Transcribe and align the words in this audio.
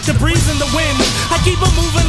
like 0.00 0.14
the 0.14 0.18
breeze 0.18 0.48
and 0.48 0.58
the 0.58 0.70
wind. 0.72 0.96
I 1.28 1.36
keep 1.44 1.60
them 1.60 1.68
moving 1.76 2.08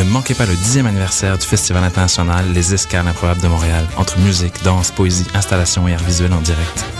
Ne 0.00 0.04
manquez 0.06 0.32
pas 0.32 0.46
le 0.46 0.54
10e 0.54 0.86
anniversaire 0.86 1.36
du 1.36 1.46
Festival 1.46 1.84
international 1.84 2.54
Les 2.54 2.72
Escales 2.72 3.06
Improbables 3.06 3.42
de 3.42 3.48
Montréal, 3.48 3.86
entre 3.98 4.18
musique, 4.18 4.54
danse, 4.64 4.92
poésie, 4.92 5.26
installation 5.34 5.86
et 5.88 5.92
art 5.92 6.02
visuel 6.02 6.32
en 6.32 6.40
direct. 6.40 6.99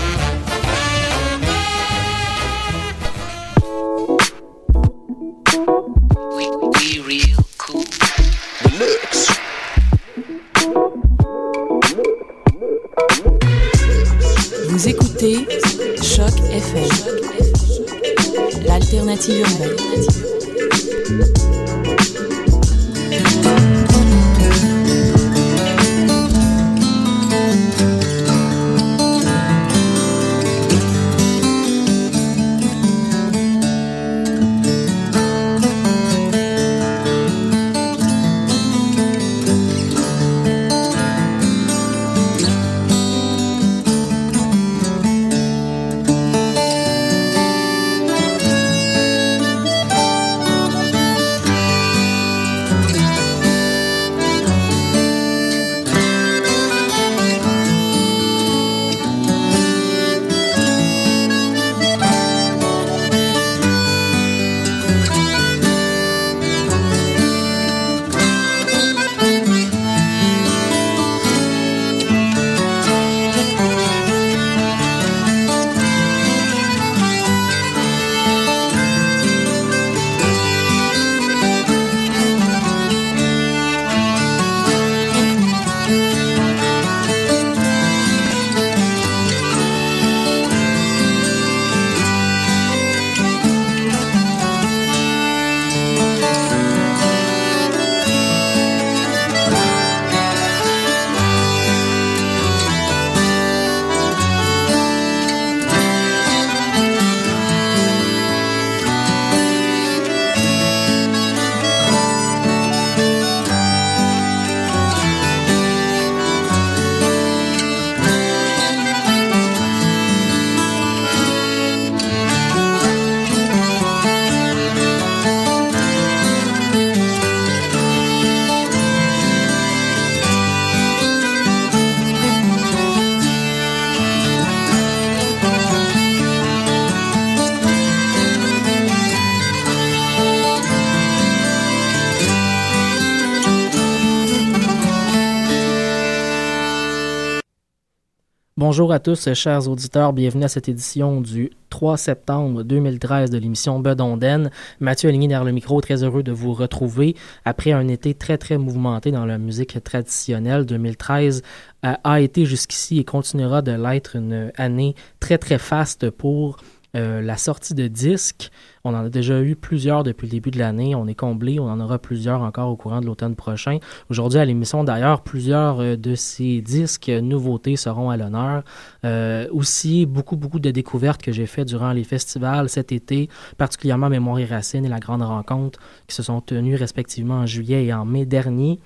Bonjour 148.71 148.93
à 148.93 148.99
tous, 148.99 149.33
chers 149.33 149.67
auditeurs. 149.67 150.13
Bienvenue 150.13 150.45
à 150.45 150.47
cette 150.47 150.69
édition 150.69 151.19
du 151.19 151.51
3 151.71 151.97
septembre 151.97 152.63
2013 152.63 153.29
de 153.29 153.37
l'émission 153.37 153.81
Bedonden. 153.81 154.49
Mathieu 154.79 155.09
Aligné 155.09 155.27
derrière 155.27 155.43
le 155.43 155.51
micro, 155.51 155.81
très 155.81 156.05
heureux 156.05 156.23
de 156.23 156.31
vous 156.31 156.53
retrouver 156.53 157.17
après 157.43 157.73
un 157.73 157.89
été 157.89 158.13
très, 158.13 158.37
très 158.37 158.57
mouvementé 158.57 159.11
dans 159.11 159.25
la 159.25 159.37
musique 159.37 159.83
traditionnelle. 159.83 160.65
2013 160.65 161.43
a 161.81 162.21
été 162.21 162.45
jusqu'ici 162.45 162.97
et 162.97 163.03
continuera 163.03 163.61
de 163.61 163.73
l'être 163.73 164.15
une 164.15 164.53
année 164.55 164.95
très, 165.19 165.37
très 165.37 165.57
faste 165.57 166.09
pour 166.09 166.55
Euh, 166.95 167.21
la 167.21 167.37
sortie 167.37 167.73
de 167.73 167.87
disques, 167.87 168.51
on 168.83 168.93
en 168.93 169.05
a 169.05 169.09
déjà 169.09 169.41
eu 169.41 169.55
plusieurs 169.55 170.03
depuis 170.03 170.27
le 170.27 170.31
début 170.31 170.51
de 170.51 170.59
l'année. 170.59 170.95
On 170.95 171.07
est 171.07 171.15
comblé, 171.15 171.59
on 171.59 171.69
en 171.69 171.79
aura 171.79 171.99
plusieurs 171.99 172.41
encore 172.41 172.69
au 172.69 172.75
courant 172.75 172.99
de 172.99 173.05
l'automne 173.05 173.35
prochain. 173.35 173.79
Aujourd'hui, 174.09 174.39
à 174.39 174.45
l'émission, 174.45 174.83
d'ailleurs, 174.83 175.21
plusieurs 175.21 175.79
euh, 175.79 175.95
de 175.95 176.15
ces 176.15 176.61
disques 176.61 177.09
nouveautés 177.09 177.75
seront 177.75 178.09
à 178.09 178.17
l'honneur. 178.17 178.63
Euh, 179.05 179.47
aussi, 179.51 180.05
beaucoup, 180.05 180.35
beaucoup 180.35 180.59
de 180.59 180.71
découvertes 180.71 181.21
que 181.21 181.31
j'ai 181.31 181.45
faites 181.45 181.67
durant 181.67 181.91
les 181.93 182.03
festivals 182.03 182.69
cet 182.69 182.91
été, 182.91 183.29
particulièrement 183.57 184.09
Mémoire 184.09 184.39
et 184.39 184.45
Racine 184.45 184.85
et 184.85 184.89
la 184.89 184.99
Grande 184.99 185.21
Rencontre, 185.21 185.79
qui 186.07 186.15
se 186.15 186.23
sont 186.23 186.41
tenues 186.41 186.75
respectivement 186.75 187.35
en 187.35 187.45
juillet 187.45 187.85
et 187.85 187.93
en 187.93 188.05
mai 188.05 188.25
dernier. 188.25 188.79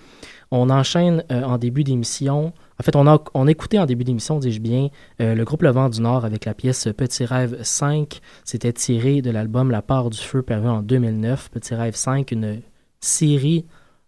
On 0.58 0.70
enchaîne 0.70 1.24
en 1.30 1.58
début 1.58 1.84
d'émission 1.84 2.54
en 2.80 2.84
fait, 2.84 2.96
on 2.96 3.08
a, 3.08 3.24
on 3.34 3.48
écouté 3.48 3.80
en 3.80 3.86
début 3.86 4.04
d'émission, 4.04 4.38
dis-je 4.38 4.60
bien, 4.60 4.90
euh, 5.22 5.34
le 5.34 5.46
groupe 5.46 5.62
Le 5.62 5.70
Vent 5.70 5.88
du 5.88 6.02
Nord 6.02 6.26
avec 6.26 6.44
la 6.44 6.54
pièce 6.54 6.90
Petit 6.98 7.24
Rêve 7.24 7.58
5. 7.62 8.20
C'était 8.44 8.74
tiré 8.74 9.22
de 9.22 9.32
l'album 9.32 9.72
La 9.72 9.82
part 9.82 10.10
du 10.10 10.18
feu 10.18 10.42
paru 10.42 10.68
en 10.68 10.82
2009. 10.82 11.52
Petit 11.52 11.74
Rêve 11.74 11.96
5, 11.96 12.32
une 12.32 12.62
série 13.00 13.66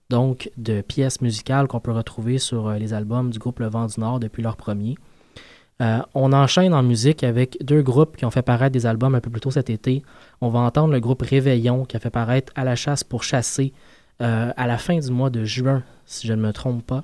donc 0.10 0.52
de 0.58 0.82
pièces 0.82 1.22
musicales 1.22 1.68
qu'on 1.68 1.80
peut 1.80 1.92
retrouver 1.92 2.40
sur 2.40 2.68
euh, 2.68 2.78
les 2.78 2.94
albums 2.94 3.30
du 3.30 3.40
groupe 3.40 3.60
Le 3.60 3.68
Vent 3.68 3.86
du 3.86 4.00
Nord 4.02 4.20
depuis 4.20 4.44
leur 4.44 4.58
premier. 4.58 4.96
Euh, 5.82 6.00
on 6.14 6.34
enchaîne 6.34 6.74
en 6.74 6.84
musique 6.84 7.24
avec 7.24 7.58
deux 7.64 7.82
groupes 7.82 8.18
qui 8.18 8.26
ont 8.26 8.32
fait 8.32 8.42
paraître 8.42 8.74
des 8.74 8.86
albums 8.86 9.16
un 9.16 9.22
peu 9.22 9.30
plus 9.30 9.42
tôt 9.42 9.52
cet 9.52 9.70
été. 9.70 10.04
On 10.42 10.50
va 10.50 10.60
entendre 10.60 10.92
le 10.92 11.00
groupe 11.00 11.22
Réveillon 11.22 11.86
qui 11.86 11.96
a 11.96 12.00
fait 12.02 12.10
paraître 12.10 12.52
À 12.56 12.66
la 12.66 12.76
chasse 12.76 13.06
pour 13.06 13.24
chasser 13.24 13.74
à 14.19 14.68
la 14.68 14.78
fin 14.78 14.98
du 14.98 15.12
mois 15.12 15.30
de 15.30 15.44
juin, 15.44 15.84
si 16.06 16.28
je 16.28 16.34
ne 16.34 16.42
me 16.42 16.52
trompe 16.52 16.86
pas. 16.86 17.04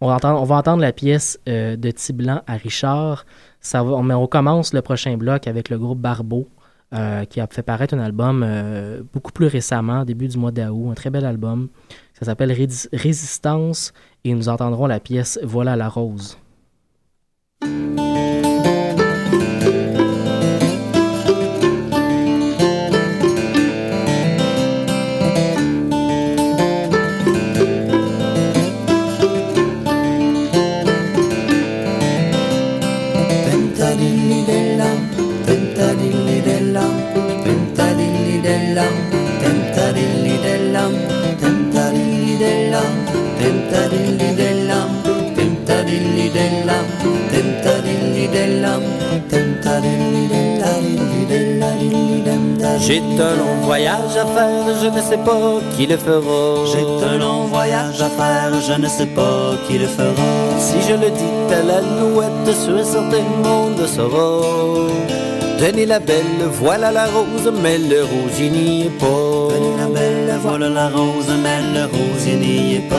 On 0.00 0.08
va 0.08 0.14
entendre, 0.14 0.40
on 0.40 0.44
va 0.44 0.56
entendre 0.56 0.82
la 0.82 0.92
pièce 0.92 1.38
euh, 1.48 1.76
de 1.76 1.90
Tiblan 1.90 2.42
à 2.46 2.54
Richard. 2.54 3.24
Ça 3.60 3.82
va, 3.82 3.92
on 3.92 4.26
commence 4.26 4.72
le 4.72 4.82
prochain 4.82 5.16
bloc 5.16 5.46
avec 5.46 5.68
le 5.68 5.78
groupe 5.78 5.98
Barbeau, 5.98 6.48
euh, 6.94 7.24
qui 7.24 7.40
a 7.40 7.46
fait 7.46 7.62
paraître 7.62 7.94
un 7.94 8.00
album 8.00 8.42
euh, 8.44 9.02
beaucoup 9.12 9.32
plus 9.32 9.46
récemment, 9.46 10.04
début 10.04 10.28
du 10.28 10.38
mois 10.38 10.52
d'août, 10.52 10.88
un 10.90 10.94
très 10.94 11.10
bel 11.10 11.24
album. 11.24 11.68
Ça 12.18 12.26
s'appelle 12.26 12.52
Résistance 12.92 13.92
et 14.24 14.34
nous 14.34 14.48
entendrons 14.48 14.86
la 14.86 15.00
pièce 15.00 15.38
Voilà 15.42 15.76
la 15.76 15.88
rose. 15.88 16.36
J'ai 52.90 52.98
un 52.98 53.36
long 53.36 53.54
voyage 53.62 54.16
à 54.16 54.26
faire, 54.26 54.64
je 54.82 54.88
ne 54.88 55.00
sais 55.00 55.18
pas 55.18 55.60
qui 55.76 55.86
le 55.86 55.96
fera. 55.96 56.66
J'ai 56.72 57.06
un 57.06 57.18
long 57.18 57.44
voyage 57.44 58.02
à 58.02 58.08
faire, 58.08 58.50
je 58.60 58.72
ne 58.82 58.88
sais 58.88 59.06
pas 59.06 59.54
qui 59.68 59.78
le 59.78 59.86
fera. 59.86 60.58
Si 60.58 60.82
je 60.88 60.94
le 60.94 61.08
dis 61.10 61.54
à 61.54 61.62
la 61.62 61.82
louette, 61.82 62.52
sur 62.52 62.74
un 62.74 62.82
certain 62.82 63.22
monde 63.44 63.86
saura. 63.86 64.88
Tenez 65.60 65.86
la 65.86 66.00
belle, 66.00 66.42
voilà 66.50 66.90
la 66.90 67.06
rose, 67.06 67.52
mais 67.62 67.78
le 67.78 68.02
rosier 68.02 68.50
n'y 68.50 68.86
est 68.86 68.98
pas. 68.98 69.54
Tenez 69.54 69.76
la 69.78 69.86
belle, 69.86 70.38
voilà 70.42 70.68
la 70.68 70.88
rose, 70.88 71.32
mais 71.44 71.60
le 71.72 71.84
rosier 71.84 72.34
n'y 72.34 72.74
est 72.74 72.88
pas. 72.88 72.96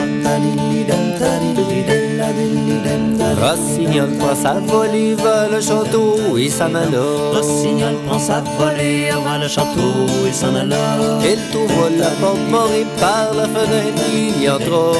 Rossignol 3.41 4.09
prend 4.19 4.35
sa 4.35 4.53
volée, 4.53 5.15
va 5.15 5.47
le 5.49 5.59
château 5.59 6.37
et 6.37 6.49
s'en 6.49 6.75
alla. 6.75 7.03
Rossignol 7.33 7.95
prend 8.05 8.19
sa 8.19 8.43
volée, 8.57 9.09
va 9.25 9.37
le 9.39 9.47
château 9.47 10.27
et 10.27 10.31
s'en 10.31 10.55
alla. 10.55 11.19
Il 11.23 11.39
trouve 11.51 11.89
la 11.97 12.09
porte 12.21 12.47
morée 12.49 12.85
par 12.99 13.33
la 13.35 13.45
fenêtre, 13.45 14.03
il 14.13 14.43
y 14.43 14.49
entra. 14.49 14.93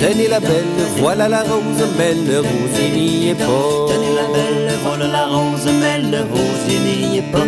Tenez 0.00 0.28
la 0.28 0.40
belle, 0.40 0.80
voilà 0.98 1.28
la 1.28 1.42
rose, 1.42 1.86
mais 1.96 2.14
le 2.14 2.38
rosier 2.38 2.90
n'y 2.90 3.28
est 3.30 3.34
pas. 3.34 3.86
Tenez 3.88 4.14
la 4.16 4.26
belle, 4.34 4.78
voilà 4.84 5.06
la 5.06 5.26
rose, 5.26 5.68
mais 5.80 5.98
le 5.98 6.22
rosier 6.32 6.78
n'y 6.80 7.18
est 7.18 7.32
pas. 7.32 7.44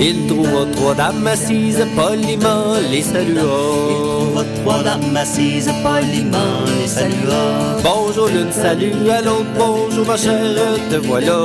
Il 0.00 0.26
trouva 0.26 0.66
trois 0.72 0.94
dames 0.94 1.26
assises, 1.26 1.84
poliment 1.96 2.74
les 2.90 3.02
salua. 3.02 3.42
Il 3.90 3.96
trouva 3.96 4.44
trois 4.62 4.82
dames 4.82 5.16
assises, 5.16 5.70
poliment 5.82 6.64
les 6.80 6.88
salua. 6.88 7.78
Bonjour 7.82 8.28
l'une, 8.28 8.52
salut 8.52 9.10
à 9.10 9.22
l'autre, 9.22 9.46
bonjour 9.56 10.06
ma 10.06 10.16
chère, 10.16 10.78
te 10.90 10.96
voilà. 10.96 11.38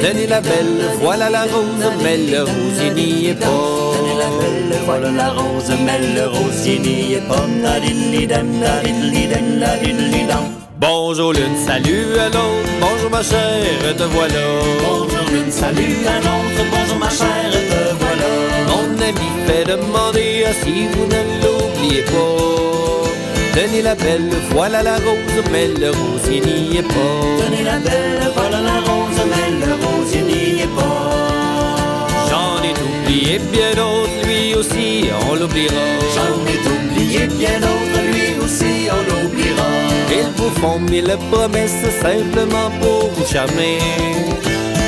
Tenez 0.00 0.26
la 0.26 0.40
belle, 0.40 0.90
voilà 1.00 1.30
la 1.30 1.42
rose, 1.42 1.92
mais 2.02 2.18
le 2.18 2.40
rosier 2.42 2.90
n'y 2.94 3.28
est 3.28 3.34
pas. 3.34 3.46
Tenez 3.46 4.16
la 4.18 4.30
belle, 4.38 4.80
voilà 4.84 5.10
la 5.10 5.30
rose, 5.30 5.72
mais 5.84 5.98
le 6.14 6.28
rosier 6.28 6.78
n'y 6.78 7.14
est 7.14 7.28
pas. 7.28 7.42
Bonjour 10.82 11.32
l'une, 11.32 11.56
salut 11.64 12.18
à 12.18 12.24
l'autre, 12.24 12.72
bonjour 12.80 13.08
ma 13.08 13.22
chère, 13.22 13.96
te 13.96 14.02
voilà. 14.02 14.42
Bonjour 14.84 15.26
l'une, 15.30 15.52
salut 15.52 15.98
à 16.08 16.16
l'autre, 16.16 16.62
bonjour 16.72 16.98
ma 16.98 17.08
chère, 17.08 17.52
te 17.52 17.94
voilà. 18.00 18.30
Mon 18.66 19.00
ami 19.00 19.28
fait 19.46 19.64
demander 19.64 20.44
si 20.60 20.88
vous 20.88 21.06
ne 21.06 21.20
l'oubliez 21.40 22.02
pas. 22.02 23.08
Tenez 23.54 23.82
la 23.82 23.94
belle, 23.94 24.28
voilà 24.50 24.82
la 24.82 24.96
rose, 24.96 25.44
mais 25.52 25.68
le 25.68 25.90
rosier 25.90 26.40
n'y 26.40 26.78
est 26.78 26.82
pas. 26.82 27.46
Tenez 27.46 27.62
la 27.62 27.78
belle, 27.78 28.32
voilà 28.34 28.60
la 28.60 28.80
rose, 28.80 29.22
mais 29.30 29.64
le 29.64 29.72
rosier 29.86 30.22
n'y 30.22 30.62
est 30.62 30.74
pas. 30.74 32.08
J'en 32.28 32.60
ai 32.60 32.74
oublié 32.90 33.38
bien 33.38 33.70
d'autres, 33.76 34.26
lui 34.26 34.56
aussi, 34.56 35.10
on 35.30 35.36
l'oubliera. 35.36 35.86
J'en 36.16 36.34
ai 36.50 36.58
oublié 36.74 37.28
bien 37.28 37.60
d'autres, 37.60 38.02
lui 38.10 38.44
aussi, 38.44 38.88
on 38.90 38.96
l'oubliera. 38.96 39.21
Vous 40.36 40.50
font 40.60 40.78
mille 40.78 41.16
promesses 41.30 41.84
simplement 42.00 42.70
pour 42.80 43.10
vous 43.10 43.26
charmer. 43.26 43.78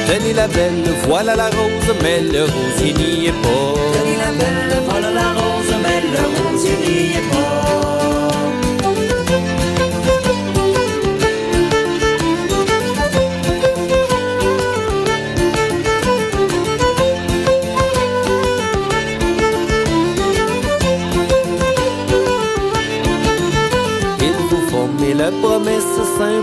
Tenez 0.06 0.34
la 0.34 0.46
belle, 0.48 0.84
voilà 1.08 1.34
la 1.34 1.46
rose, 1.46 1.94
mais 2.02 2.20
le 2.20 2.42
rosier 2.44 2.92
n'y 2.92 3.26
est 3.26 3.32
pas. 3.42 3.74
Tenez 3.96 4.16
la 4.16 4.32
belle, 4.38 4.82
voilà 4.88 5.10
la 5.10 5.28
rose, 5.32 5.74
mais 5.82 6.00
le 6.14 6.22
rosier 6.50 6.76
n'y 6.84 7.16
est 7.18 7.30
pas. 7.30 8.03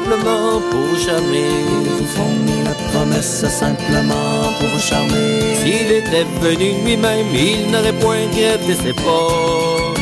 Simplement 0.02 0.62
pour 0.72 0.98
jamais. 0.98 1.50
Ils 1.84 1.90
vous 1.90 2.06
font 2.06 2.36
mille 2.46 2.76
promesses 2.92 3.46
simplement 3.48 4.54
pour 4.60 4.68
vous 4.70 4.80
charmer. 4.80 5.56
S'il 5.62 5.92
était 5.92 6.26
venu 6.42 6.74
lui-même, 6.84 7.28
il 7.34 7.72
n'aurait 7.72 7.94
point 7.94 8.26
regretté 8.32 8.76
ses 8.76 8.94
pas. 8.94 9.94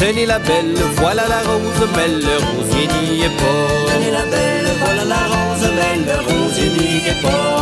Tenez 0.00 0.26
la 0.26 0.38
belle, 0.38 0.76
voilà 0.96 1.24
la 1.28 1.40
rose, 1.48 1.88
mais 1.96 2.08
le 2.08 2.36
rosier 2.46 2.88
n'y 2.88 3.22
est 3.22 3.36
pas. 3.42 3.92
Tenez 3.92 4.10
la 4.10 4.26
belle, 4.26 4.68
voilà 4.80 5.04
la 5.04 5.22
rose, 5.32 5.68
mais 5.76 5.96
le 6.08 6.16
rosier 6.26 6.68
n'y 6.70 7.08
est 7.08 7.22
pas. 7.22 7.60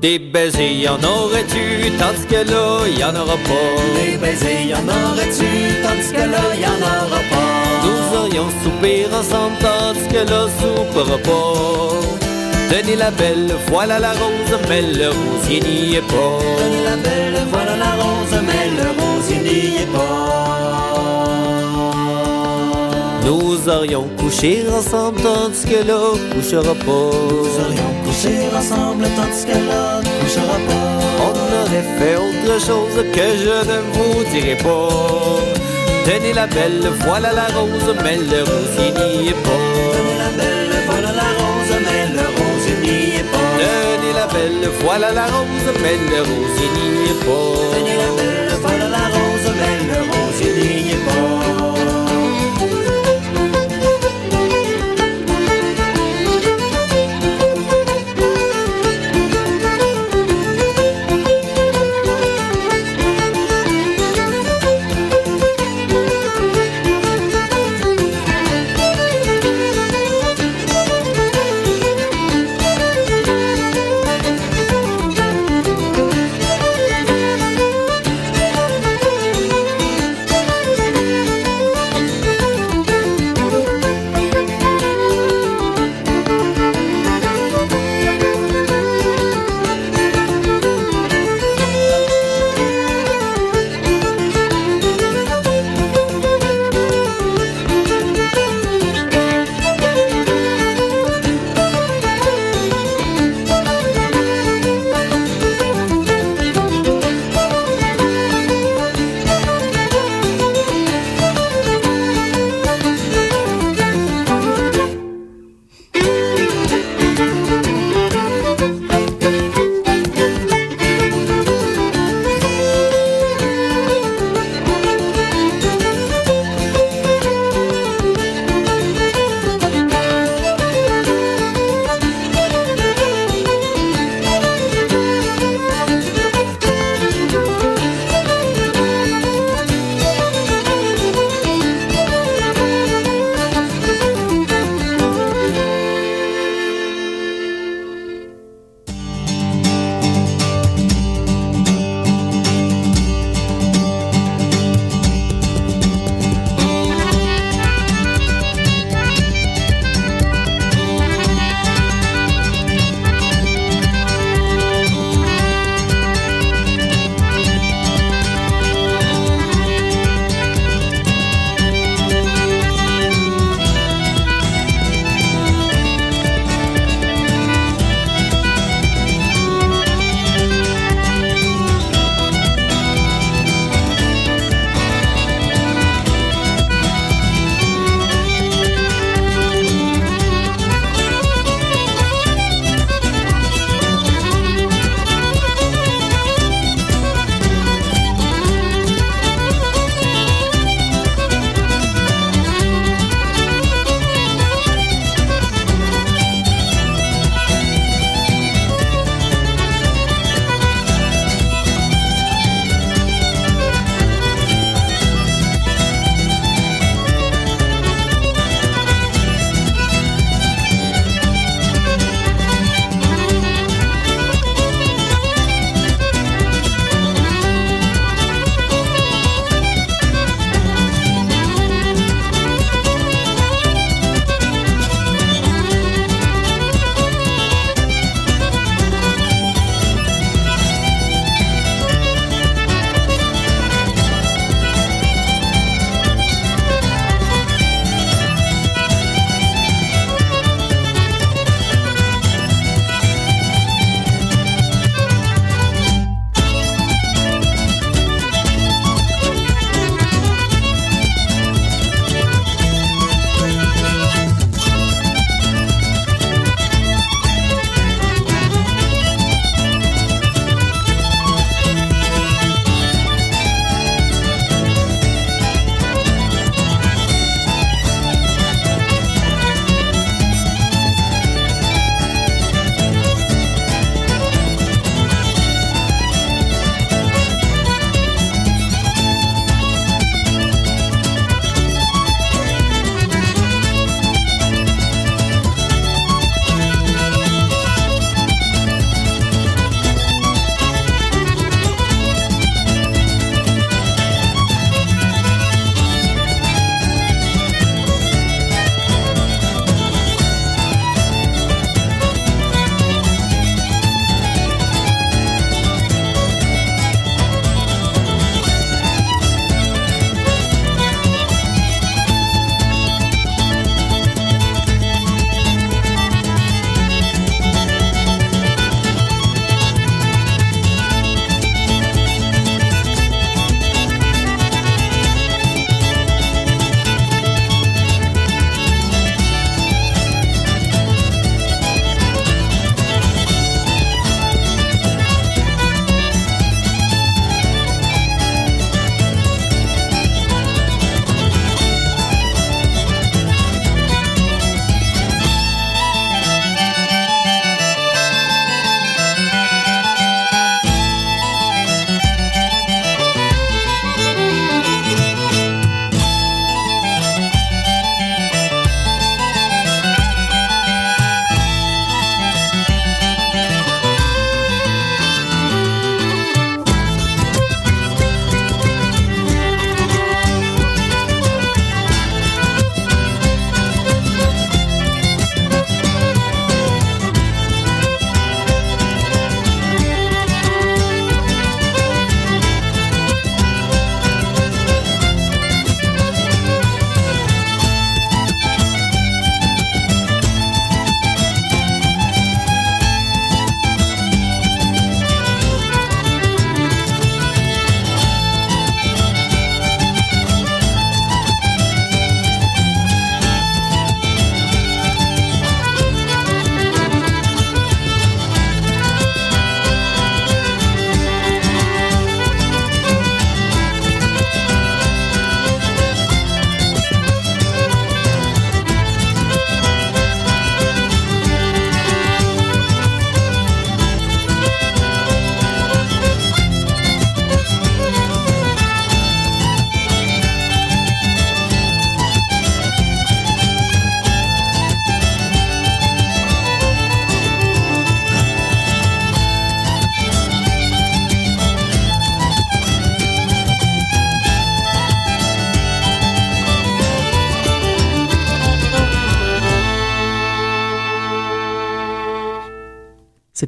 Des 0.00 0.18
baisers, 0.18 0.72
y 0.72 0.88
en 0.88 1.02
aurais-tu, 1.02 1.90
tandis 1.98 2.26
que 2.26 2.50
là, 2.50 2.86
y 2.86 3.04
en 3.04 3.14
aura 3.20 3.36
pas. 3.36 3.70
Des 4.00 4.16
baisers, 4.16 4.62
y 4.62 4.74
en 4.74 4.86
aurait-tu, 4.88 5.82
tandis 5.82 6.12
que 6.12 6.30
là, 6.30 6.42
y 6.54 6.66
en 6.66 6.80
aura 6.80 7.20
pas. 7.30 7.47
Nous 8.10 8.18
aurions 8.18 8.48
soupir 8.62 9.08
ensemble, 9.12 9.56
tandis 9.60 10.08
que 10.08 10.30
là, 10.30 10.46
soupera 10.58 11.18
pas. 11.18 11.94
Tenez 12.70 12.96
la 12.96 13.10
belle, 13.10 13.54
voilà 13.68 13.98
la 13.98 14.12
rose, 14.12 14.58
mais 14.68 14.82
le 14.82 15.08
rosier 15.08 15.60
n'y 15.60 15.96
est 15.96 16.00
pas. 16.02 16.38
Tenez 16.58 16.84
la 16.84 16.96
belle, 16.96 17.46
voilà 17.50 17.76
la 17.76 17.92
rose, 18.02 18.40
mais 18.46 18.70
le 18.78 18.88
rosier 19.00 19.38
n'y 19.38 19.76
est 19.82 19.92
pas. 19.92 19.98
Nous 23.24 23.68
aurions 23.68 24.08
couché 24.18 24.64
ensemble, 24.70 25.20
tandis 25.20 25.64
que 25.64 25.86
là, 25.86 26.00
couchera 26.34 26.74
pas. 26.74 26.84
Nous 26.86 27.56
aurions 27.64 27.92
couché 28.04 28.48
ensemble, 28.56 29.04
tandis 29.16 29.44
que 29.44 29.58
là, 29.68 30.00
couchera 30.20 30.58
pas. 30.68 30.98
On 31.20 31.34
aurait 31.60 31.86
fait 31.98 32.16
autre 32.16 32.54
chose 32.64 32.98
que 33.12 33.26
je 33.44 33.56
ne 33.70 33.78
vous 33.92 34.24
dirai 34.32 34.56
pas. 34.56 35.57
Tenez 36.08 36.32
la 36.32 36.46
belle, 36.46 36.90
voilà 37.04 37.34
la 37.34 37.48
rose, 37.48 37.94
mais 38.02 38.16
le 38.16 38.40
rosier 38.50 38.92
n'y 38.92 39.28
est 39.28 39.42
pas. 39.44 39.60
Tenez 39.92 40.16
la 40.16 40.30
belle, 40.38 40.74
voilà 40.86 41.12
la 41.12 41.28
rose, 41.38 41.74
mais 41.84 42.02
le 42.16 42.26
rosier 42.38 42.76
n'y 42.80 43.16
est 43.18 43.30
pas. 43.30 43.50
Tenez 43.60 44.12
la 44.14 44.26
belle, 44.26 44.64
voilà 44.80 45.12
la 45.12 45.26
rose, 45.26 45.70
mais 45.82 45.98
le 46.10 46.20
rosier 46.22 46.68
n'y 46.76 47.10
est 47.10 47.20
pas. 47.26 47.50
Tenez 47.76 47.96
la 48.02 48.10
belle, 48.16 48.37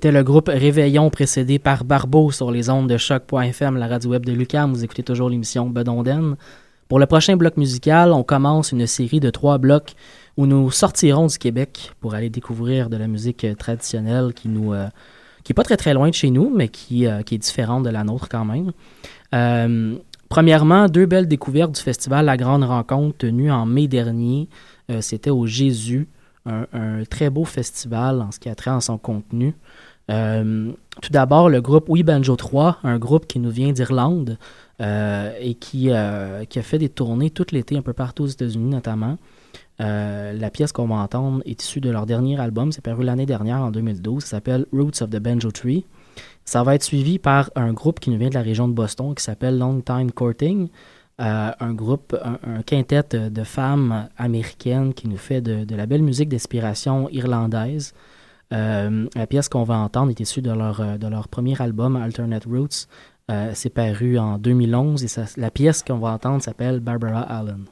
C'était 0.01 0.13
le 0.13 0.25
groupe 0.25 0.49
Réveillon 0.49 1.11
précédé 1.11 1.59
par 1.59 1.85
Barbeau 1.85 2.31
sur 2.31 2.51
les 2.51 2.71
ondes 2.71 2.89
de 2.89 2.97
choc.fm, 2.97 3.77
la 3.77 3.87
radio 3.87 4.13
web 4.13 4.25
de 4.25 4.33
Lucam. 4.33 4.73
Vous 4.73 4.83
écoutez 4.83 5.03
toujours 5.03 5.29
l'émission 5.29 5.69
Bedonden. 5.69 6.37
Pour 6.89 6.99
le 6.99 7.05
prochain 7.05 7.37
bloc 7.37 7.59
musical, 7.59 8.11
on 8.15 8.23
commence 8.23 8.73
une 8.73 8.87
série 8.87 9.21
de 9.21 9.29
trois 9.29 9.59
blocs 9.59 9.93
où 10.39 10.47
nous 10.47 10.71
sortirons 10.71 11.27
du 11.27 11.37
Québec 11.37 11.93
pour 12.01 12.15
aller 12.15 12.31
découvrir 12.31 12.89
de 12.89 12.97
la 12.97 13.09
musique 13.09 13.47
traditionnelle 13.59 14.33
qui 14.33 14.49
nous 14.49 14.73
euh, 14.73 14.89
qui 15.45 15.53
est 15.53 15.55
pas 15.55 15.65
très 15.65 15.77
très 15.77 15.93
loin 15.93 16.09
de 16.09 16.15
chez 16.15 16.31
nous, 16.31 16.49
mais 16.49 16.69
qui, 16.69 17.07
euh, 17.07 17.21
qui 17.21 17.35
est 17.35 17.39
différente 17.39 17.83
de 17.83 17.91
la 17.91 18.03
nôtre 18.03 18.31
quand 18.31 18.47
même. 18.47 18.73
Euh, 19.35 19.97
premièrement, 20.31 20.87
deux 20.87 21.05
belles 21.05 21.29
découvertes 21.29 21.73
du 21.73 21.81
festival 21.83 22.25
La 22.25 22.39
Grande 22.39 22.65
Rencontre 22.65 23.19
tenu 23.19 23.53
en 23.53 23.67
mai 23.67 23.87
dernier. 23.87 24.49
C'était 25.01 25.29
au 25.29 25.47
Jésus, 25.47 26.09
un, 26.47 26.67
un 26.73 27.05
très 27.05 27.29
beau 27.29 27.45
festival 27.45 28.23
en 28.23 28.33
ce 28.33 28.41
qui 28.41 28.49
a 28.49 28.55
trait 28.55 28.71
à 28.71 28.81
son 28.81 28.97
contenu. 28.97 29.55
Euh, 30.11 30.73
tout 31.01 31.13
d'abord, 31.13 31.49
le 31.49 31.61
groupe 31.61 31.85
Oui 31.89 32.03
Banjo 32.03 32.37
3, 32.37 32.79
un 32.83 32.99
groupe 32.99 33.27
qui 33.27 33.39
nous 33.39 33.51
vient 33.51 33.73
d'Irlande 33.73 34.39
euh, 34.81 35.33
et 35.41 35.55
qui, 35.55 35.91
euh, 35.91 36.45
qui 36.45 36.59
a 36.59 36.63
fait 36.63 36.79
des 36.79 36.89
tournées 36.89 37.31
tout 37.31 37.47
l'été 37.53 37.77
un 37.77 37.83
peu 37.83 37.93
partout 37.93 38.25
aux 38.25 38.29
États-Unis 38.29 38.71
notamment. 38.71 39.19
La 39.79 40.51
pièce 40.51 40.73
qu'on 40.73 40.89
va 40.89 40.97
entendre 40.97 41.41
est 41.47 41.63
issue 41.63 41.81
de 41.81 41.89
leur 41.89 42.05
dernier 42.05 42.39
album, 42.39 42.71
c'est 42.71 42.85
paru 42.85 43.03
l'année 43.03 43.25
dernière 43.25 43.63
en 43.63 43.71
2012, 43.71 44.23
ça 44.23 44.37
s'appelle 44.37 44.67
Roots 44.75 45.01
of 45.01 45.09
the 45.09 45.17
Banjo 45.17 45.51
Tree. 45.53 45.87
Ça 46.45 46.63
va 46.63 46.75
être 46.75 46.83
suivi 46.83 47.19
par 47.19 47.51
un 47.55 47.73
groupe 47.73 47.99
qui 47.99 48.11
nous 48.11 48.19
vient 48.19 48.29
de 48.29 48.35
la 48.35 48.43
région 48.43 48.69
de 48.69 48.75
Boston 48.75 49.15
qui 49.15 49.25
s'appelle 49.25 49.57
Long 49.57 49.81
Time 49.81 50.13
Courting. 50.13 50.69
Un 51.19 51.73
groupe, 51.73 52.15
un, 52.23 52.39
un 52.57 52.63
quintet 52.63 53.31
de 53.31 53.43
femmes 53.43 54.09
américaines 54.19 54.93
qui 54.93 55.09
nous 55.09 55.17
fait 55.17 55.41
de 55.41 55.75
la 55.75 55.87
belle 55.87 56.03
musique 56.03 56.29
d'inspiration 56.29 57.09
irlandaise. 57.09 57.95
Euh, 58.53 59.07
la 59.15 59.27
pièce 59.27 59.49
qu'on 59.49 59.63
va 59.63 59.79
entendre 59.79 60.11
est 60.11 60.21
issue 60.21 60.43
de 60.43 60.51
leur, 60.51 60.81
euh, 60.81 60.99
de 60.99 61.07
leur 61.07 61.29
premier 61.29 61.61
album, 61.61 61.97
Alternate 61.97 62.45
Roots. 62.45 62.89
Euh, 63.31 63.53
c'est 63.55 63.71
paru 63.71 64.19
en 64.19 64.39
2011 64.39 65.05
et 65.05 65.23
la 65.37 65.51
pièce 65.51 65.83
qu'on 65.83 65.99
va 65.99 66.13
entendre 66.13 66.43
s'appelle 66.43 66.81
Barbara 66.81 67.21
Allen. 67.21 67.67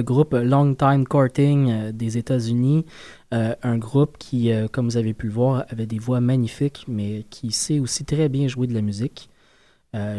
Le 0.00 0.04
groupe 0.04 0.32
Long 0.32 0.74
Time 0.74 1.06
Courting 1.06 1.70
euh, 1.70 1.92
des 1.92 2.16
États-Unis, 2.16 2.86
Euh, 3.32 3.54
un 3.62 3.78
groupe 3.78 4.16
qui, 4.18 4.50
euh, 4.50 4.66
comme 4.66 4.86
vous 4.86 4.96
avez 4.96 5.14
pu 5.14 5.26
le 5.28 5.32
voir, 5.32 5.64
avait 5.68 5.86
des 5.86 6.00
voix 6.00 6.20
magnifiques, 6.20 6.84
mais 6.88 7.24
qui 7.30 7.52
sait 7.52 7.78
aussi 7.78 8.04
très 8.04 8.28
bien 8.28 8.48
jouer 8.48 8.66
de 8.66 8.74
la 8.74 8.82
musique. 8.82 9.28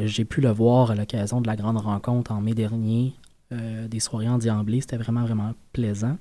J'ai 0.06 0.24
pu 0.24 0.40
le 0.40 0.52
voir 0.52 0.92
à 0.92 0.96
l'occasion 0.96 1.42
de 1.42 1.48
la 1.48 1.58
grande 1.58 1.78
rencontre 1.78 2.32
en 2.32 2.40
mai 2.40 2.54
dernier 2.54 3.14
des 3.52 4.00
soirées 4.00 4.30
en 4.30 4.38
Diamblé. 4.38 4.80
C'était 4.82 4.98
vraiment, 4.98 5.24
vraiment 5.24 5.54
plaisant. 5.74 6.18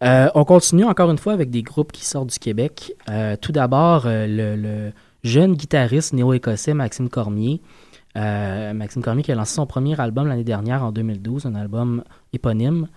On 0.00 0.44
continue 0.44 0.84
encore 0.84 1.10
une 1.10 1.18
fois 1.18 1.34
avec 1.34 1.50
des 1.50 1.62
groupes 1.62 1.92
qui 1.92 2.04
sortent 2.04 2.32
du 2.32 2.38
Québec. 2.38 2.92
Tout 3.40 3.52
d'abord, 3.52 4.02
le 4.06 4.92
jeune 5.22 5.54
guitariste 5.54 6.12
néo-écossais 6.14 6.74
Maxime 6.74 7.08
Cormier. 7.08 7.60
Euh, 8.16 8.72
Maxime 8.72 9.02
Cormier 9.02 9.22
qui 9.22 9.32
a 9.32 9.34
lancé 9.34 9.54
son 9.54 9.66
premier 9.66 10.00
album 10.00 10.28
l'année 10.28 10.44
dernière, 10.44 10.82
en 10.82 10.92
2012, 10.92 11.46
un 11.46 11.54
album 11.54 12.02
éponyme. 12.32 12.88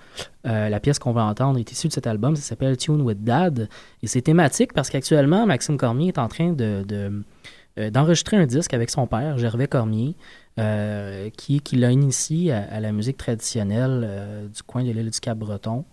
Euh, 0.48 0.70
la 0.70 0.80
pièce 0.80 1.00
qu'on 1.00 1.12
va 1.12 1.26
entendre 1.26 1.60
est 1.60 1.72
issue 1.72 1.88
de 1.88 1.94
cet 1.94 2.08
album, 2.08 2.36
ça 2.36 2.42
s'appelle 2.42 2.78
Tune 2.78 3.02
with 3.02 3.24
Dad. 3.24 3.68
Et 4.02 4.08
c'est 4.08 4.22
thématique 4.22 4.74
parce 4.74 4.90
qu'actuellement, 4.90 5.46
Maxime 5.46 5.78
Cormier 5.78 6.10
est 6.10 6.18
en 6.18 6.28
train 6.28 6.56
euh, 6.60 7.90
d'enregistrer 7.90 8.38
un 8.38 8.46
disque 8.46 8.74
avec 8.74 8.90
son 8.90 9.06
père, 9.06 9.38
Gervais 9.38 9.68
Cormier, 9.68 10.16
qui, 11.38 11.62
qui 11.62 11.76
l'a 11.76 11.92
initié 11.92 12.52
à, 12.52 12.80
la 12.80 12.92
musique 12.92 13.18
traditionnelle 13.18 14.50
du 14.54 14.62
coin 14.64 14.84
de 14.84 14.92
l'île 14.92 15.10
du 15.10 15.20
Cap-Breton. 15.20 15.86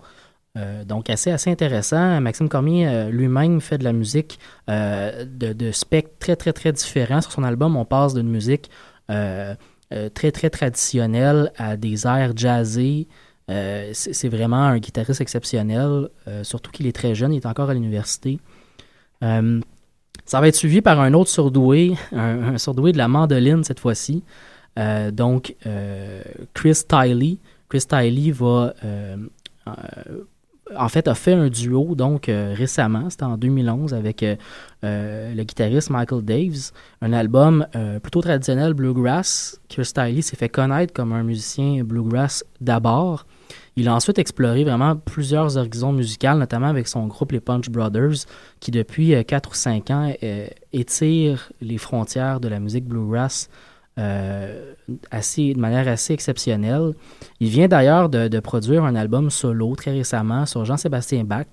Donc, 0.87 1.09
assez, 1.09 1.33
intéressant. 1.47 2.21
Maxime 2.21 2.49
Cormier 2.51 3.09
lui-même 3.11 3.63
fait 3.63 3.79
de 3.79 3.85
la 3.85 3.95
musique 3.95 4.39
de, 4.67 5.25
de 5.53 5.73
spectres 5.73 6.19
très, 6.19 6.37
très, 6.37 6.53
très 6.53 6.73
différents. 6.73 7.23
Sur 7.23 7.33
son 7.33 7.45
album, 7.45 7.77
on 7.77 7.87
passe 7.87 8.13
d'une 8.13 8.29
musique 8.29 8.69
très, 9.09 10.33
très 10.33 10.51
traditionnelle 10.51 11.53
à 11.57 11.77
des 11.77 12.07
airs 12.07 12.37
jazzés. 12.37 13.09
Euh, 13.51 13.91
c'est 13.95 14.29
vraiment 14.29 14.65
un 14.65 14.79
guitariste 14.79 15.23
exceptionnel, 15.23 16.11
euh, 16.27 16.45
surtout 16.45 16.71
qu'il 16.71 16.87
est 16.87 16.93
très 16.93 17.15
jeune, 17.15 17.33
il 17.33 17.39
est 17.39 17.47
encore 17.47 17.71
à 17.71 17.75
l'université. 17.75 18.39
Euh, 19.25 19.61
ça 20.27 20.41
va 20.41 20.49
être 20.49 20.55
suivi 20.55 20.83
par 20.83 21.01
un 21.01 21.15
autre 21.15 21.31
surdoué, 21.31 21.95
un, 22.13 22.55
un 22.55 22.59
surdoué 22.59 22.93
de 22.93 22.99
la 22.99 23.09
mandoline 23.09 23.65
cette 23.65 23.81
fois-ci. 23.81 24.23
Euh, 24.79 25.11
donc, 25.11 25.57
euh, 25.67 26.23
Chris 26.53 26.83
Tiley, 26.87 27.39
Chris 27.71 27.85
Tiley 27.89 28.31
va, 28.31 28.75
euh, 28.85 29.17
euh, 29.67 29.73
en 30.77 30.89
fait, 30.89 31.09
a 31.09 31.15
fait 31.15 31.33
un 31.33 31.49
duo 31.49 31.95
donc 31.95 32.29
euh, 32.29 32.55
récemment, 32.57 33.11
c'était 33.11 33.25
en 33.25 33.37
2011 33.37 33.95
avec 33.95 34.23
euh, 34.23 34.37
euh, 34.85 35.35
le 35.35 35.43
guitariste 35.43 35.91
Michael 35.91 36.23
Daves, 36.23 36.73
un 37.01 37.13
album 37.13 37.67
plutôt 38.03 38.21
traditionnel 38.21 38.75
bluegrass. 38.75 39.61
Chris 39.69 39.91
Tiley 39.95 40.23
s'est 40.23 40.37
fait 40.37 40.49
connaître 40.49 40.93
comme 40.93 41.13
un 41.13 41.23
musicien 41.23 41.83
bluegrass 41.85 42.45
d'abord. 42.61 43.27
Il 43.77 43.89
a 43.89 43.95
ensuite 43.95 44.19
exploré 44.19 44.65
vraiment 44.65 44.97
plusieurs 44.97 45.57
horizons 45.57 45.93
musicaux, 45.93 46.35
notamment 46.35 46.67
avec 46.67 46.89
son 46.89 47.07
groupe 47.07 47.33
les 47.33 47.41
Punch 47.41 47.71
Brothers, 47.71 48.27
qui 48.61 48.71
depuis 48.73 49.15
4 49.25 49.51
ou 49.51 49.55
5 49.55 49.91
ans 49.91 50.13
étire 50.73 51.53
les 51.61 51.79
frontières 51.79 52.41
de 52.41 52.49
la 52.49 52.59
musique 52.59 52.85
bluegrass 52.85 53.49
euh, 53.99 54.75
de 54.89 55.59
manière 55.59 55.89
assez 55.89 56.13
exceptionnelle. 56.13 56.95
Il 57.41 57.49
vient 57.49 57.69
d'ailleurs 57.69 58.09
de, 58.09 58.41
produire 58.41 58.85
un 58.85 58.95
album 58.95 59.29
solo 59.31 59.75
très 59.75 59.91
récemment 59.91 60.47
sur 60.47 60.65
Jean-Sébastien 60.65 61.25
Bach, 61.25 61.47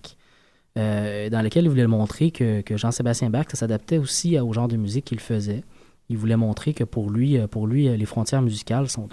euh, 0.77 1.29
dans 1.29 1.41
lequel 1.41 1.65
il 1.65 1.69
voulait 1.69 1.87
montrer 1.87 2.31
que, 2.31 2.63
Jean-Sébastien 2.69 3.29
Bach 3.29 3.47
s'adaptait 3.53 3.97
aussi 3.97 4.39
au 4.39 4.53
genre 4.53 4.67
de 4.67 4.77
musique 4.77 5.05
qu'il 5.05 5.19
faisait. 5.19 5.63
Il 6.09 6.17
voulait 6.17 6.35
montrer 6.35 6.73
que 6.73 6.83
pour 6.83 7.09
lui, 7.09 7.37
euh, 7.37 7.47
pour 7.47 7.65
lui 7.65 7.89
les 7.97 8.05
frontières 8.05 8.43
musicales 8.43 8.89
sont, 8.89 9.09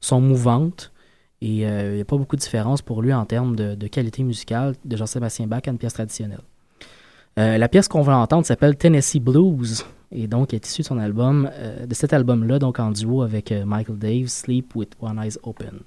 sont, 0.00 0.20
mouvantes 0.20 0.92
et 1.42 1.62
il 1.62 1.94
n'y 1.94 2.00
a 2.00 2.04
pas 2.04 2.16
beaucoup 2.16 2.36
de 2.36 2.40
différence 2.40 2.82
pour 2.82 3.02
lui 3.02 3.12
en 3.12 3.24
termes 3.24 3.56
de, 3.56 3.86
qualité 3.88 4.22
musicale 4.22 4.74
de 4.84 4.96
Jean-Sébastien 4.96 5.46
Bach 5.46 5.62
à 5.66 5.70
une 5.70 5.78
pièce 5.78 5.94
traditionnelle. 5.94 6.42
La 7.36 7.68
pièce 7.68 7.88
qu'on 7.88 8.02
va 8.02 8.16
entendre 8.16 8.44
s'appelle 8.44 8.76
Tennessee 8.76 9.18
Blues 9.18 9.84
et 10.12 10.26
donc 10.26 10.54
est 10.54 10.66
issue 10.66 10.82
de 10.82 10.86
son 10.86 10.98
album, 10.98 11.50
euh, 11.52 11.86
de 11.86 11.94
cet 11.94 12.12
album-là, 12.12 12.58
donc 12.58 12.78
en 12.78 12.90
duo 12.90 13.22
avec 13.22 13.52
euh, 13.52 13.64
Michael 13.64 13.98
Dave, 13.98 14.26
Sleep 14.26 14.74
with 14.74 14.90
One 15.00 15.18
Eyes 15.18 15.38
Open. 15.42 15.80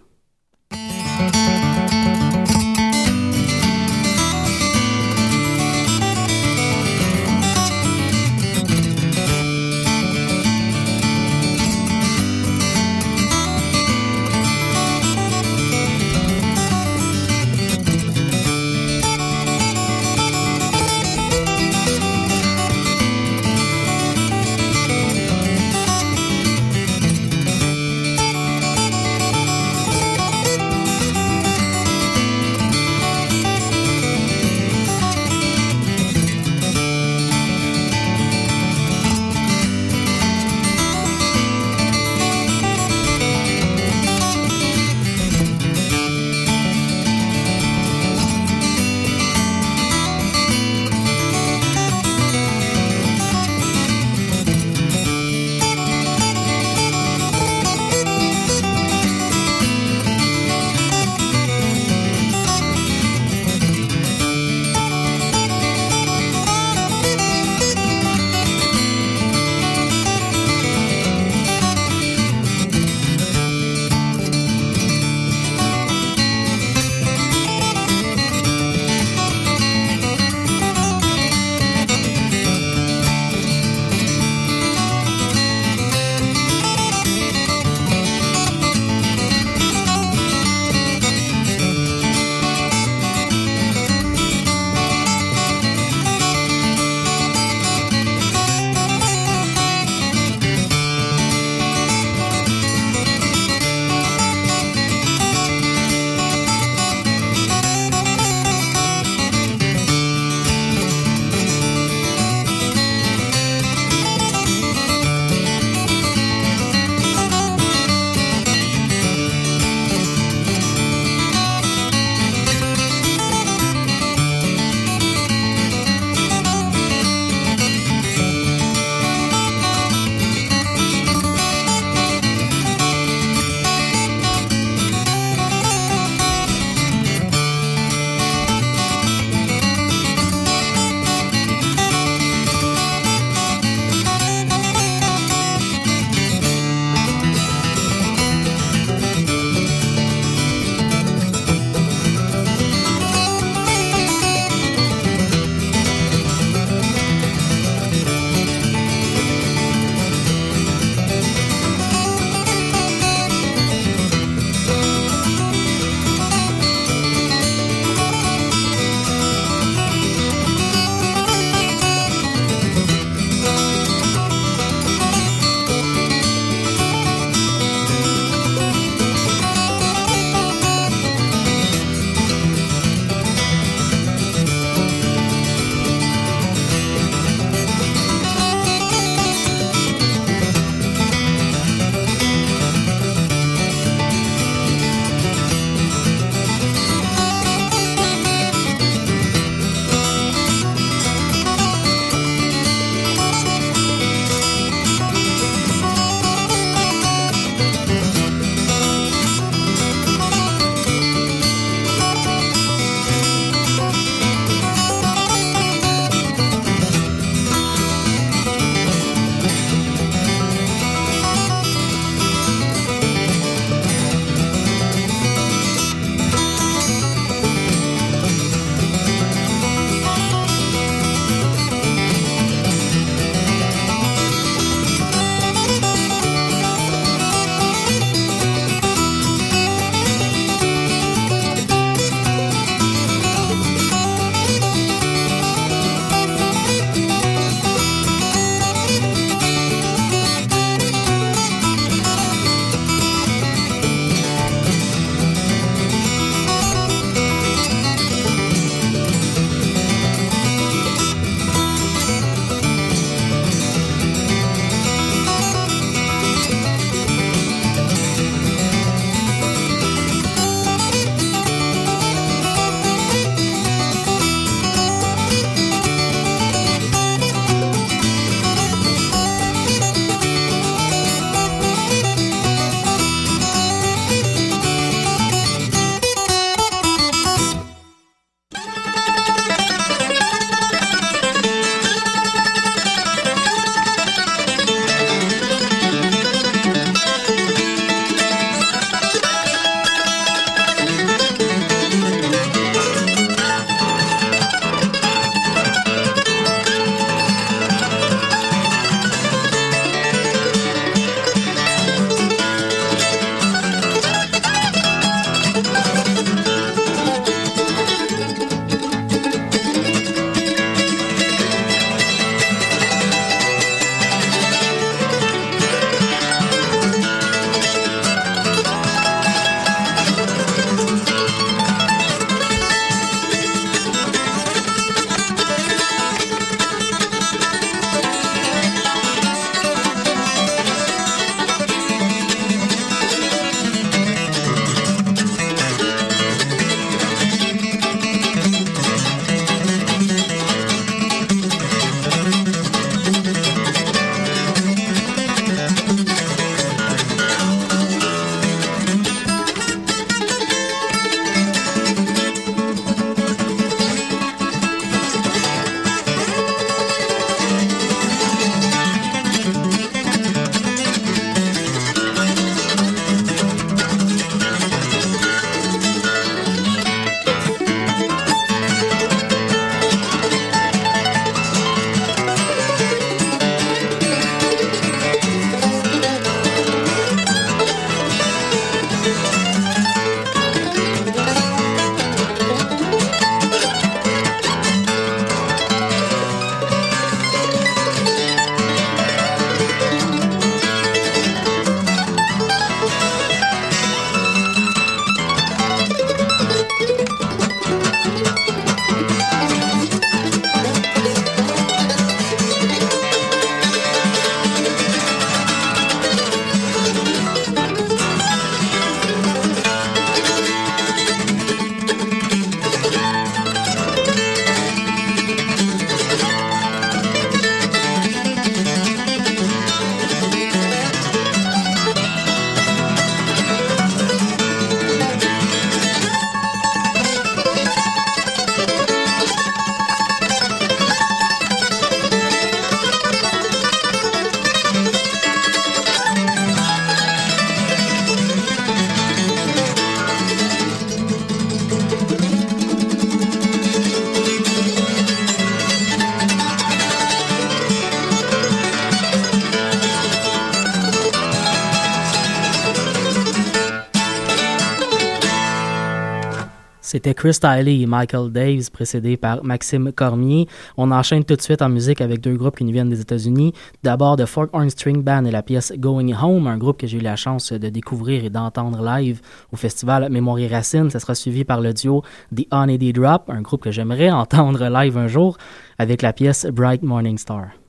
Chris 467.13 467.37
Tiley 467.39 467.81
et 467.81 467.85
Michael 467.85 468.31
Davis, 468.31 468.69
précédés 468.69 469.17
par 469.17 469.43
Maxime 469.43 469.91
Cormier. 469.91 470.47
On 470.77 470.91
enchaîne 470.91 471.23
tout 471.23 471.35
de 471.35 471.41
suite 471.41 471.61
en 471.61 471.69
musique 471.69 472.01
avec 472.01 472.21
deux 472.21 472.35
groupes 472.35 472.57
qui 472.57 472.63
nous 472.63 472.71
viennent 472.71 472.89
des 472.89 473.01
États-Unis. 473.01 473.53
D'abord, 473.83 474.15
The 474.17 474.25
Forkhorn 474.25 474.69
String 474.69 475.03
Band 475.03 475.25
et 475.25 475.31
la 475.31 475.43
pièce 475.43 475.73
Going 475.77 476.13
Home, 476.21 476.47
un 476.47 476.57
groupe 476.57 476.77
que 476.77 476.87
j'ai 476.87 476.97
eu 476.97 477.01
la 477.01 477.15
chance 477.15 477.53
de 477.53 477.69
découvrir 477.69 478.25
et 478.25 478.29
d'entendre 478.29 478.83
live 478.83 479.21
au 479.51 479.55
festival 479.55 480.09
Mémoire 480.11 480.39
et 480.39 480.47
Racine. 480.47 480.89
Ça 480.89 480.99
sera 480.99 481.15
suivi 481.15 481.43
par 481.43 481.61
le 481.61 481.73
duo 481.73 482.03
The 482.35 482.47
Honey 482.51 482.77
Drop, 482.91 483.29
un 483.29 483.41
groupe 483.41 483.63
que 483.63 483.71
j'aimerais 483.71 484.11
entendre 484.11 484.67
live 484.67 484.97
un 484.97 485.07
jour, 485.07 485.37
avec 485.77 486.01
la 486.01 486.13
pièce 486.13 486.45
Bright 486.45 486.83
Morning 486.83 487.17
Star. 487.17 487.62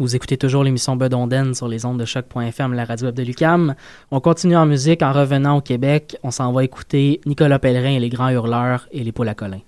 Vous 0.00 0.14
écoutez 0.14 0.36
toujours 0.36 0.62
l'émission 0.62 0.94
Bedonden 0.94 1.54
sur 1.54 1.66
les 1.66 1.84
ondes 1.84 1.98
de 1.98 2.04
choc.fm, 2.04 2.72
la 2.72 2.84
radio 2.84 3.06
web 3.06 3.16
de 3.16 3.24
Lucam. 3.24 3.74
On 4.12 4.20
continue 4.20 4.56
en 4.56 4.64
musique 4.64 5.02
en 5.02 5.12
revenant 5.12 5.56
au 5.56 5.60
Québec. 5.60 6.16
On 6.22 6.30
s'en 6.30 6.52
va 6.52 6.62
écouter 6.62 7.20
Nicolas 7.26 7.58
Pellerin 7.58 7.96
et 7.96 7.98
les 7.98 8.08
Grands 8.08 8.30
Hurleurs 8.30 8.86
et 8.92 9.02
les 9.02 9.10
Paul 9.10 9.28
à 9.28 9.34
Colin. 9.34 9.58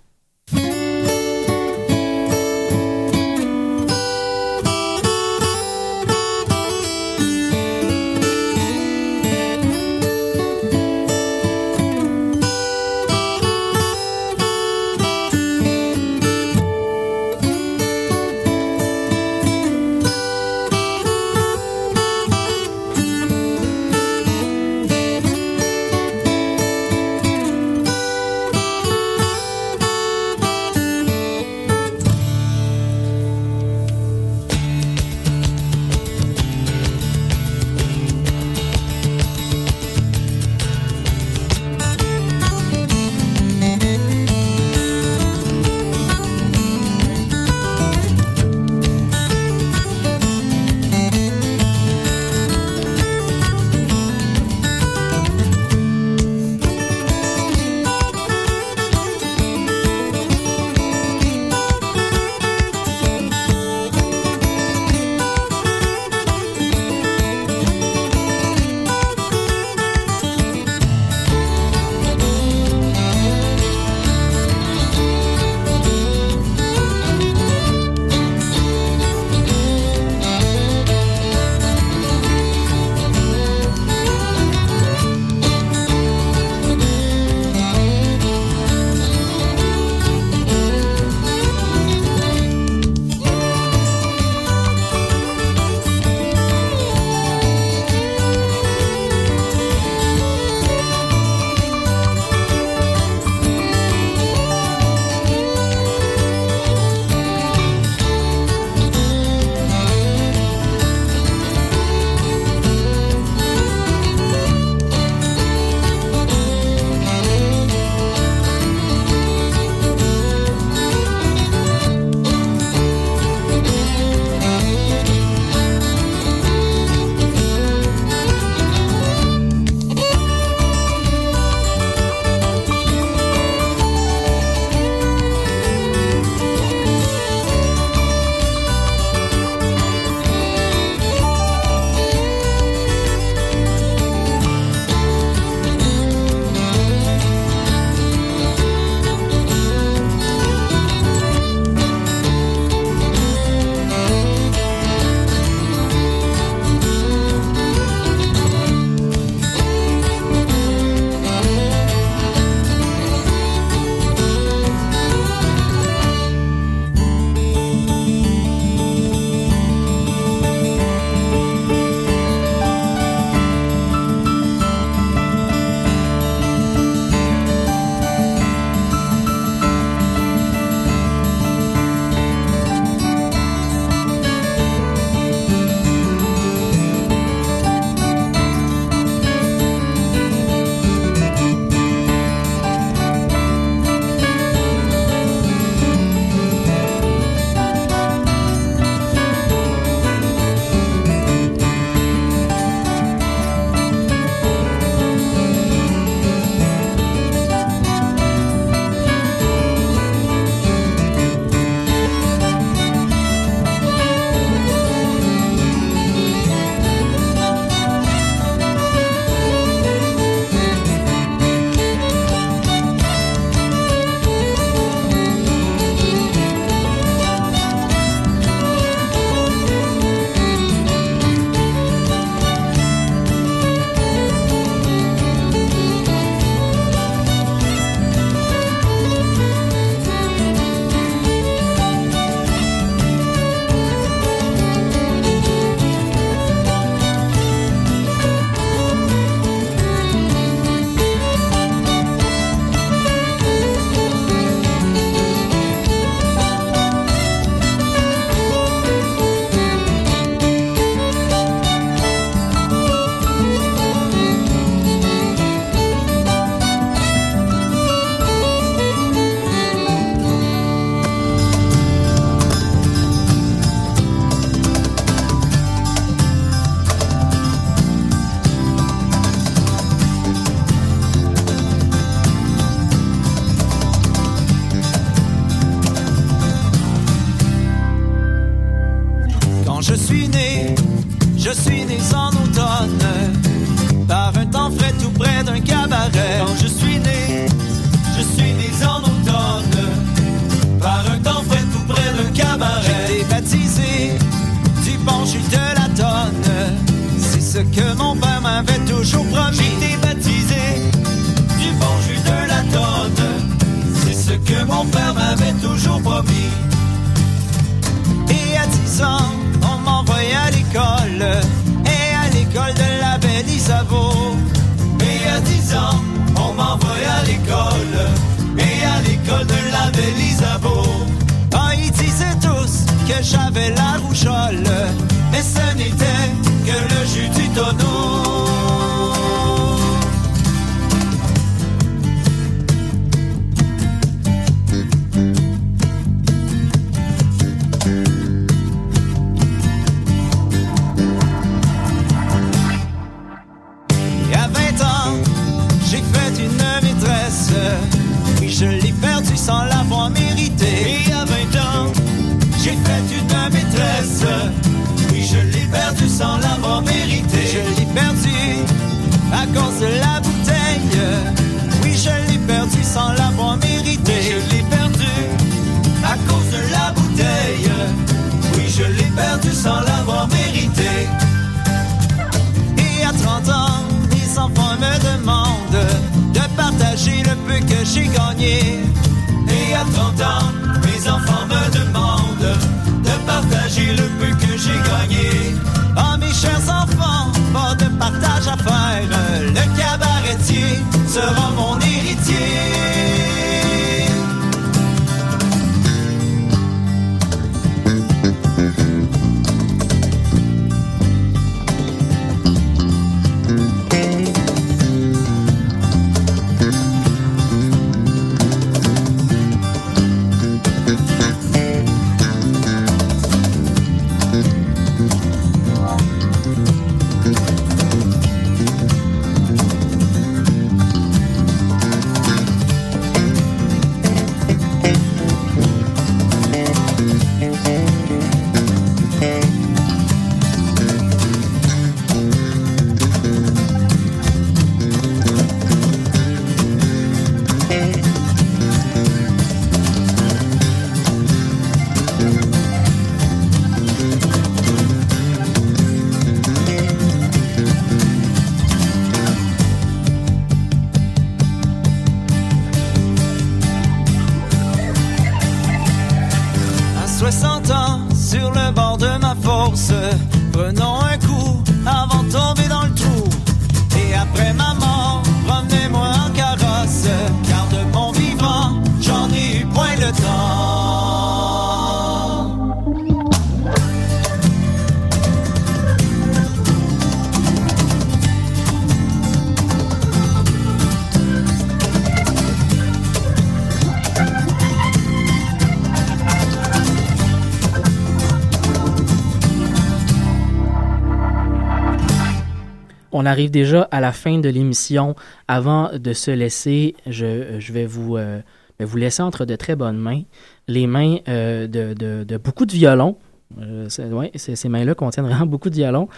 Arrive 503.30 503.50
déjà 503.50 503.82
à 503.90 504.00
la 504.00 504.12
fin 504.12 504.38
de 504.38 504.48
l'émission. 504.48 505.14
Avant 505.48 505.90
de 505.96 506.12
se 506.12 506.30
laisser, 506.30 506.94
je, 507.06 507.72
vais 507.72 507.86
vous, 507.86 508.16
euh, 508.16 508.40
vais 508.78 508.84
vous 508.84 508.96
laisser 508.98 509.22
entre 509.22 509.44
de 509.46 509.56
très 509.56 509.76
bonnes 509.76 509.98
mains. 509.98 510.22
Les 510.68 510.86
mains 510.86 511.16
euh, 511.28 511.66
de- 511.66 511.94
de 512.24 512.36
beaucoup 512.36 512.66
de 512.66 512.72
violons. 512.72 513.16
Euh, 513.58 513.88
ouais, 514.12 514.30
ces 514.36 514.68
mains-là 514.68 514.94
contiennent 514.94 515.26
vraiment 515.26 515.46
beaucoup 515.46 515.70
de 515.70 515.74
violons. 515.74 516.08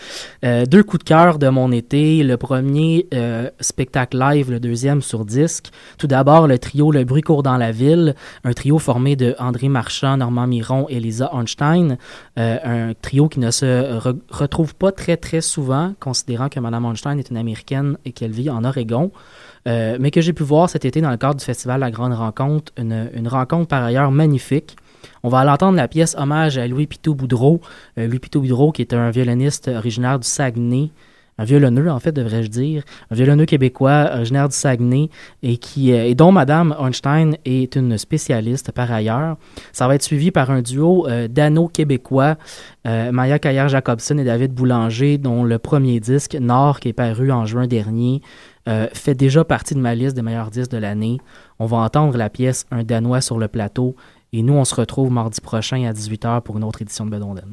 Euh, 0.44 0.66
deux 0.66 0.82
coups 0.82 1.02
de 1.02 1.08
cœur 1.08 1.38
de 1.38 1.48
mon 1.48 1.72
été. 1.72 2.22
Le 2.22 2.36
premier, 2.36 3.06
euh, 3.14 3.48
spectacle 3.60 4.18
live, 4.18 4.50
le 4.50 4.60
deuxième 4.60 5.00
sur 5.00 5.24
disque. 5.24 5.70
Tout 5.96 6.06
d'abord, 6.06 6.46
le 6.46 6.58
trio 6.58 6.92
Le 6.92 7.04
Bruit 7.04 7.22
court 7.22 7.42
dans 7.42 7.56
la 7.56 7.72
ville, 7.72 8.14
un 8.44 8.52
trio 8.52 8.78
formé 8.78 9.16
de 9.16 9.34
André 9.38 9.68
Marchand, 9.70 10.18
Normand 10.18 10.46
Miron 10.46 10.86
et 10.90 11.00
Lisa 11.00 11.30
Ornstein. 11.32 11.96
Euh, 12.38 12.58
un 12.64 12.92
trio 13.00 13.28
qui 13.28 13.40
ne 13.40 13.50
se 13.50 13.98
re- 13.98 14.18
retrouve 14.30 14.74
pas 14.74 14.92
très 14.92 15.16
très 15.16 15.40
souvent, 15.40 15.94
considérant 16.00 16.50
que 16.50 16.60
Mme 16.60 16.84
Ornstein 16.84 17.18
est 17.18 17.30
une 17.30 17.38
Américaine 17.38 17.96
et 18.04 18.12
qu'elle 18.12 18.32
vit 18.32 18.50
en 18.50 18.62
Oregon. 18.64 19.10
Euh, 19.68 19.96
mais 20.00 20.10
que 20.10 20.20
j'ai 20.20 20.32
pu 20.32 20.42
voir 20.42 20.68
cet 20.68 20.84
été 20.84 21.00
dans 21.00 21.10
le 21.10 21.16
cadre 21.16 21.36
du 21.36 21.44
festival 21.44 21.80
La 21.80 21.90
Grande 21.90 22.14
Rencontre, 22.14 22.72
une, 22.76 23.08
une 23.14 23.28
rencontre 23.28 23.68
par 23.68 23.84
ailleurs 23.84 24.10
magnifique. 24.10 24.76
On 25.24 25.28
va 25.28 25.38
aller 25.38 25.50
entendre 25.50 25.76
la 25.76 25.86
pièce 25.86 26.16
hommage 26.18 26.58
à 26.58 26.66
Louis 26.66 26.88
Pitou 26.88 27.14
Boudreau. 27.14 27.60
Euh, 27.96 28.08
Louis 28.08 28.18
Pitou 28.18 28.40
Boudreau, 28.40 28.72
qui 28.72 28.82
est 28.82 28.92
un 28.92 29.10
violoniste 29.10 29.68
originaire 29.68 30.18
du 30.18 30.26
Saguenay, 30.26 30.90
un 31.38 31.44
violonneux 31.44 31.88
en 31.88 32.00
fait, 32.00 32.10
devrais-je 32.10 32.48
dire, 32.48 32.82
un 33.08 33.14
violonneux 33.14 33.46
québécois 33.46 34.10
originaire 34.14 34.48
du 34.48 34.56
Saguenay 34.56 35.10
et, 35.44 35.58
qui, 35.58 35.92
euh, 35.92 36.06
et 36.06 36.16
dont 36.16 36.32
Madame 36.32 36.74
Einstein 36.76 37.36
est 37.44 37.76
une 37.76 37.98
spécialiste 37.98 38.72
par 38.72 38.90
ailleurs. 38.90 39.36
Ça 39.72 39.86
va 39.86 39.94
être 39.94 40.02
suivi 40.02 40.32
par 40.32 40.50
un 40.50 40.60
duo 40.60 41.06
euh, 41.06 41.28
dano-québécois, 41.28 42.36
Maya 42.84 43.38
Caillère-Jacobson 43.38 44.18
et 44.18 44.24
David 44.24 44.52
Boulanger, 44.52 45.18
dont 45.18 45.44
le 45.44 45.60
premier 45.60 46.00
disque, 46.00 46.34
Nord, 46.34 46.80
qui 46.80 46.88
est 46.88 46.92
paru 46.92 47.30
en 47.30 47.46
juin 47.46 47.68
dernier, 47.68 48.22
fait 48.92 49.14
déjà 49.14 49.44
partie 49.44 49.74
de 49.74 49.78
ma 49.78 49.94
liste 49.94 50.16
des 50.16 50.22
meilleurs 50.22 50.50
disques 50.50 50.72
de 50.72 50.78
l'année. 50.78 51.18
On 51.60 51.66
va 51.66 51.76
entendre 51.76 52.16
la 52.16 52.28
pièce 52.28 52.66
Un 52.72 52.82
Danois 52.82 53.20
sur 53.20 53.38
le 53.38 53.46
plateau 53.46 53.94
et 54.32 54.42
nous, 54.42 54.54
on 54.54 54.64
se 54.64 54.74
retrouve 54.74 55.10
mardi 55.10 55.40
prochain 55.40 55.84
à 55.84 55.92
18h 55.92 56.40
pour 56.40 56.56
une 56.56 56.64
autre 56.64 56.80
édition 56.80 57.04
de 57.04 57.10
Bedonden. 57.10 57.52